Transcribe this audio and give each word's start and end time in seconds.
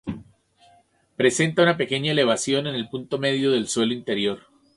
Presenta 1.15 1.61
una 1.61 1.77
pequeña 1.77 2.11
elevación 2.11 2.65
en 2.65 2.73
el 2.73 2.89
punto 2.89 3.19
medio 3.19 3.51
del 3.51 3.67
suelo 3.67 3.93
interior. 3.93 4.39